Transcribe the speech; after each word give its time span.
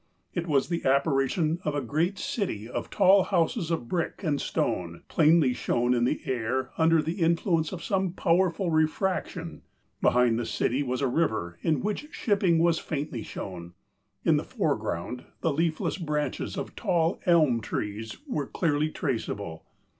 It 0.33 0.47
was 0.47 0.69
the 0.69 0.83
apparition 0.83 1.59
of 1.63 1.75
a 1.75 1.79
great 1.81 2.17
city 2.17 2.67
of 2.67 2.89
tall 2.89 3.21
houses 3.21 3.69
of 3.69 3.87
brick 3.87 4.23
and 4.23 4.41
stone, 4.41 5.03
plainly 5.09 5.53
shown 5.53 5.93
in 5.93 6.05
the 6.05 6.21
air 6.25 6.71
under 6.75 7.03
the 7.03 7.21
influence 7.21 7.71
of 7.71 7.83
some 7.83 8.13
powerful 8.13 8.71
refraction. 8.71 9.61
Behind 10.01 10.39
the 10.39 10.45
city 10.47 10.81
was 10.81 11.01
a 11.03 11.07
river 11.07 11.59
in 11.61 11.81
which 11.83 12.07
shipping 12.11 12.57
was 12.57 12.79
faintly 12.79 13.21
shown. 13.21 13.73
In 14.25 14.37
the 14.37 14.43
foreground 14.43 15.23
the 15.41 15.53
leafless 15.53 15.99
branches 15.99 16.57
of 16.57 16.75
tall 16.75 17.19
elm 17.27 17.61
trees 17.61 18.17
were 18.27 18.47
clearly 18.47 18.89
traceable. 18.89 19.67